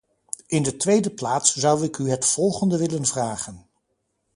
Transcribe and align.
In 0.47 0.63
de 0.63 0.77
tweede 0.77 1.09
plaats 1.11 1.53
zou 1.55 1.83
ik 1.83 1.97
u 1.97 2.09
het 2.09 2.25
volgende 2.25 2.77
willen 2.77 3.05
vragen. 3.05 3.67